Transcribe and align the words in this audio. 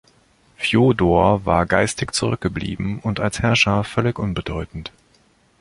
Fjodor 0.55 1.45
war 1.45 1.67
geistig 1.67 2.11
zurückgeblieben 2.15 2.97
und 3.01 3.19
als 3.19 3.39
Herrscher 3.39 3.83
völlig 3.83 4.17
unbedeutend. 4.17 4.91